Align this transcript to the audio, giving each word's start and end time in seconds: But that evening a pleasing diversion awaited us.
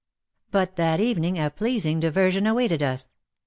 But 0.49 0.77
that 0.77 0.99
evening 0.99 1.37
a 1.37 1.51
pleasing 1.51 1.99
diversion 1.99 2.47
awaited 2.47 2.81
us. 2.81 3.11